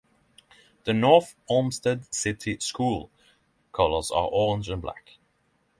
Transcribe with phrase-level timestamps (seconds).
[0.85, 3.11] The North Olmsted City School
[3.71, 5.19] colors are orange and black.